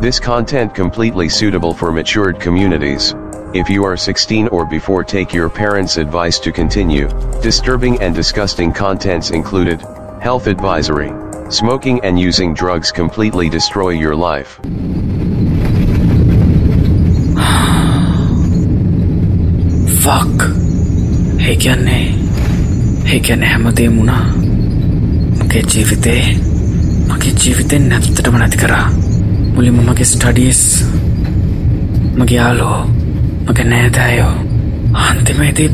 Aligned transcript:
This 0.00 0.18
content 0.18 0.74
completely 0.74 1.28
suitable 1.28 1.74
for 1.74 1.92
matured 1.92 2.40
communities. 2.40 3.14
If 3.52 3.68
you 3.68 3.84
are 3.84 3.98
16 3.98 4.48
or 4.48 4.64
before 4.64 5.04
take 5.04 5.34
your 5.34 5.50
parents' 5.50 5.98
advice 5.98 6.38
to 6.38 6.50
continue. 6.50 7.06
Disturbing 7.42 8.00
and 8.00 8.14
disgusting 8.14 8.72
contents 8.72 9.28
included, 9.30 9.82
health 10.22 10.46
advisory, 10.46 11.12
smoking 11.50 12.00
and 12.02 12.18
using 12.18 12.54
drugs 12.54 12.90
completely 12.90 13.50
destroy 13.50 13.90
your 13.90 14.16
life. 14.16 14.54
Fuck. 20.00 20.48
हे 21.44 21.56
क्या 21.56 21.74
ने 21.76 22.00
हे 23.10 23.20
क्या 23.20 23.36
नेहमत 23.36 23.80
मुना 23.98 24.18
मुके 25.38 25.62
जीविते 25.76 26.16
मुके 27.08 27.30
जीविते 27.44 27.78
नेत्र 27.78 28.30
बनात 28.30 28.54
करा 28.60 29.09
මුලිම 29.60 29.80
මගේ 29.86 30.04
ස්ටඩීස් 30.08 30.60
මගේ 32.18 32.36
යාලෝ 32.36 32.76
මගේ 33.46 33.64
නෑදෑයෝ 33.70 34.36
අන්තිමේදී 35.00 35.66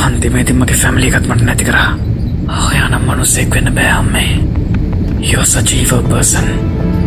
අන්තිමේදී 0.00 0.54
මගේ 0.58 0.76
ෆැමිලි 0.82 1.08
එකත් 1.08 1.26
මට 1.28 1.46
නැති 1.48 1.64
කරා. 1.64 1.88
ඔයානම් 2.66 3.08
මනුස්සෙක් 3.08 3.54
වෙන්න 3.54 3.72
බෑම්මේ 3.78 4.30
යෝ 5.30 5.44
සජීව 5.44 5.90
පර්සන් 6.10 6.48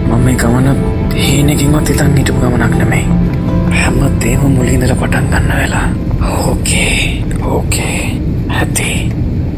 මම 0.09 0.19
මේ 0.25 0.35
ගමන 0.41 0.67
හීනකින්වත් 1.22 1.94
ඉතන් 1.95 2.12
හිටපු 2.17 2.44
ගමනක් 2.44 2.75
නෙමෙයි. 2.81 3.06
හැම 3.77 3.97
දේම 4.22 4.45
මුලින්දල 4.57 4.95
පටන් 5.01 5.31
ගන්න 5.31 5.57
වෙලා. 5.62 5.88
ඕකේ 6.33 7.23
ඕකේ 7.53 7.97
ඇති. 8.50 8.91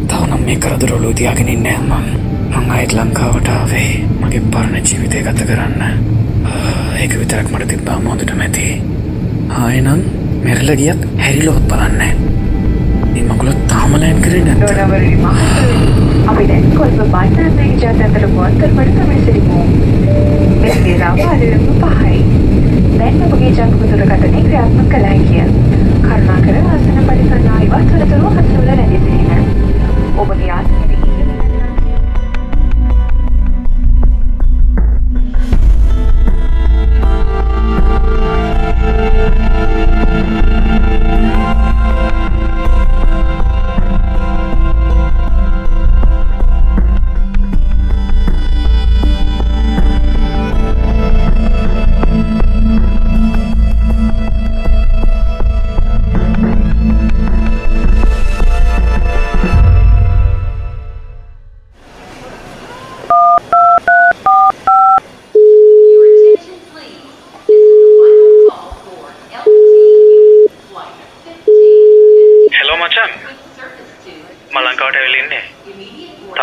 තවනම් 0.08 0.46
මේ 0.46 0.62
කරදුරොලු 0.68 1.14
තියාගෙන 1.14 1.50
ඉන්න 1.56 1.68
ඇම්මන් 1.74 1.92
මං. 1.92 2.72
අයිත් 2.78 2.94
ලංකාවටාවේ 2.94 3.92
මගේ 4.22 4.42
පරණ 4.52 4.86
ජීවිතය 4.88 5.24
ගත 5.24 5.40
කරන්න. 5.50 5.82
ඒක 5.82 6.27
විතරක් 7.28 7.50
මට 7.52 7.66
තිබ්බා 7.68 7.96
මෝදට 8.00 8.30
මැති 8.34 8.66
ආයනම් 9.54 10.02
මෙරල 10.44 10.70
ගියත් 10.76 11.02
හැරිලොත් 11.18 11.66
බලන්න. 11.68 12.22
මකුල 13.24 13.50
තාමලෑන් 13.68 14.22
කරේ 14.22 14.44
නැත 14.44 14.62
අපි 16.28 16.46
දැන් 16.48 16.70
කොල්ප 16.72 17.02
බන්ධන්න 17.08 17.60
ඉජාත 17.66 18.00
අතර 18.02 18.28
මුවත්තර 18.30 18.72
පඩි 18.72 18.94
තමයි 18.94 19.20
සිරිමු 19.26 19.60
එස්ේලාව 20.64 21.20
අලරම 21.26 21.68
පහයි. 21.82 22.18
දැන් 22.96 23.22
ඔබගේ 23.28 23.52
ජංගම 23.52 23.84
දුරකථනය 23.84 24.40
ක්‍රියාත්මක 24.40 24.90
කළයි 24.90 25.20
කිය. 25.26 25.46
කරුණාකර 26.02 26.56
ආසන 26.64 27.04
පරිසරණ 27.04 27.62
ඉවත් 27.62 27.92
තොරතුරු 27.92 28.36
හසුවල 28.38 28.72
රැඳී 28.72 29.02
සිටින 29.02 29.44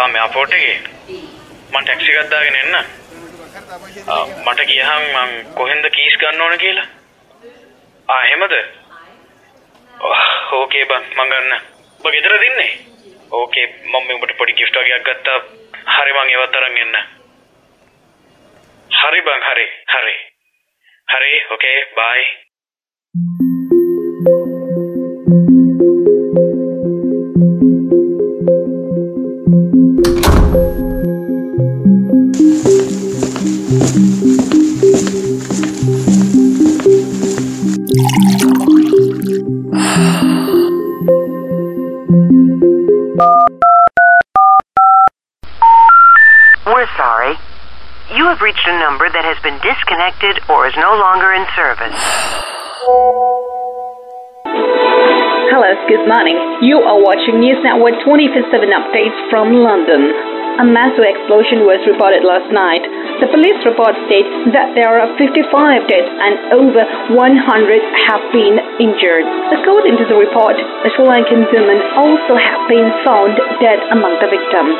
තාම 0.04 0.12
මෙයාපෝට් 0.12 0.52
එකේ. 0.52 0.78
B. 1.06 1.10
මං 1.72 1.84
ටැක්සි 1.84 2.12
එකක් 2.12 2.30
දාගෙන 2.30 2.56
එන්න. 2.56 2.74
මට 4.44 4.60
කියහම් 4.70 5.04
මං 5.12 5.30
කොහෙන්ද 5.56 5.86
කීස් 5.96 6.16
ගන්න 6.20 6.42
ඕන 6.46 6.58
කියලා? 6.58 6.88
ආ 8.08 8.20
එහෙමද? 8.24 8.54
ඕකේ 10.58 10.84
බං 10.90 11.08
මං 11.16 11.32
ගන්න. 11.32 11.52
ඔබ 12.00 12.10
ගෙදර 12.16 12.36
දින්නේ? 12.42 12.70
ඕකේ 13.30 13.66
මම 13.84 14.12
උඹට 14.16 14.36
පොඩි 14.38 14.58
ගිෆ්ට් 14.60 14.76
වගේක් 14.82 15.08
ගත්තා. 15.08 15.40
හරි 15.94 16.12
මං 16.16 16.32
ඒවත් 16.34 16.60
අරන් 16.60 16.78
එන්න. 16.84 16.96
හරි 18.90 19.20
බං 19.28 19.48
හරි 19.48 19.66
හරි. 19.94 20.16
හරි 21.08 21.32
okay 21.50 21.78
bye 21.96 22.22
We're 24.26 25.03
You 48.12 48.28
have 48.28 48.44
reached 48.44 48.68
a 48.68 48.76
number 48.84 49.08
that 49.08 49.24
has 49.24 49.40
been 49.40 49.56
disconnected 49.64 50.44
or 50.52 50.68
is 50.68 50.76
no 50.76 50.92
longer 51.00 51.32
in 51.32 51.40
service. 51.56 51.96
Hello, 55.48 55.72
good 55.88 56.04
morning. 56.04 56.36
You 56.60 56.84
are 56.84 57.00
watching 57.00 57.40
News 57.40 57.64
Network 57.64 57.96
24 58.04 58.44
7 58.52 58.68
updates 58.76 59.16
from 59.32 59.56
London. 59.56 60.12
A 60.60 60.68
massive 60.68 61.00
explosion 61.00 61.64
was 61.64 61.80
reported 61.88 62.28
last 62.28 62.52
night. 62.52 62.84
The 63.24 63.32
police 63.32 63.56
report 63.64 63.96
states 64.04 64.52
that 64.52 64.76
there 64.76 65.00
are 65.00 65.08
55 65.16 65.40
dead 65.88 66.04
and 66.04 66.60
over 66.60 66.84
100 67.08 67.16
have 67.16 68.20
been 68.36 68.60
injured. 68.84 69.24
According 69.48 69.96
to 69.96 70.04
the 70.12 70.20
report, 70.20 70.60
a 70.60 70.92
Sri 70.92 71.08
Lankan 71.08 71.48
woman 71.48 71.80
also 71.96 72.36
have 72.36 72.68
been 72.68 72.92
found 73.00 73.32
dead 73.64 73.80
among 73.96 74.20
the 74.20 74.28
victims. 74.28 74.76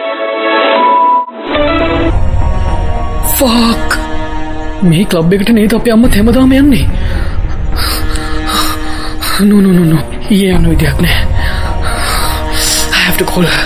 Fuck 3.38 3.98
මේ 4.90 5.04
club 5.10 5.32
එකට 5.38 5.52
නේද 5.58 5.74
අප 5.78 5.88
අම්මත් 5.94 6.16
හැමදාම 6.18 6.52
යන්නේ 6.60 6.86
නොනොනො 9.50 9.98
ඒ 10.30 10.50
යන 10.56 10.68
විදියක් 10.72 11.00
නෑ 11.06 11.20
I 12.94 13.00
have 13.06 13.18
to 13.18 13.26
call 13.30 13.46
her. 13.54 13.64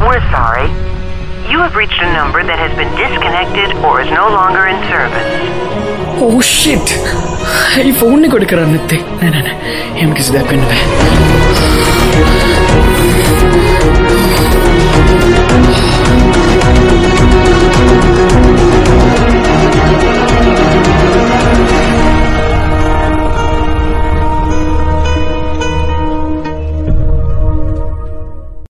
We're 0.00 0.24
sorry. 0.30 0.68
You 1.50 1.58
have 1.58 1.74
reached 1.76 2.00
a 2.00 2.10
number 2.12 2.42
that 2.42 2.58
has 2.58 2.72
been 2.78 2.92
disconnected 2.96 3.74
or 3.84 4.00
is 4.00 4.10
no 4.10 4.26
longer 4.28 4.66
in 4.66 4.78
service. 4.88 5.30
Oh 6.20 6.40
shit! 6.40 6.96
ඇයි 7.76 7.92
ෆෝන් 8.00 8.30
කොට 8.30 8.46
කරන්න 8.52 8.78
ඇත්තේ 8.78 9.02
නෑ 9.20 9.42
නෑ 9.48 9.56
එහෙම 9.96 10.14
කිසි 10.20 10.38
දෙයක් 10.38 10.48
වෙන්න 10.50 10.64
බෑ 10.70 11.93